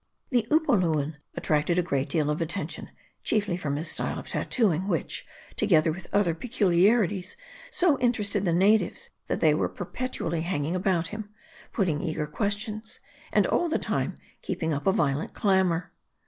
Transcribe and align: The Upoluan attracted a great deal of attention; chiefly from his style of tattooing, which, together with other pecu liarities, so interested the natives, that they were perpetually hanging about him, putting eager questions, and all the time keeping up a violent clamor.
The 0.31 0.47
Upoluan 0.49 1.17
attracted 1.35 1.77
a 1.77 1.83
great 1.83 2.09
deal 2.09 2.31
of 2.31 2.41
attention; 2.41 2.89
chiefly 3.23 3.55
from 3.55 3.75
his 3.75 3.87
style 3.91 4.17
of 4.17 4.27
tattooing, 4.29 4.87
which, 4.87 5.27
together 5.55 5.91
with 5.91 6.07
other 6.11 6.33
pecu 6.33 6.69
liarities, 6.71 7.35
so 7.69 7.99
interested 7.99 8.43
the 8.43 8.51
natives, 8.51 9.11
that 9.27 9.41
they 9.41 9.53
were 9.53 9.69
perpetually 9.69 10.41
hanging 10.41 10.75
about 10.75 11.09
him, 11.09 11.29
putting 11.71 12.01
eager 12.01 12.25
questions, 12.25 12.99
and 13.31 13.45
all 13.45 13.69
the 13.69 13.77
time 13.77 14.17
keeping 14.41 14.73
up 14.73 14.87
a 14.87 14.91
violent 14.91 15.35
clamor. 15.35 15.91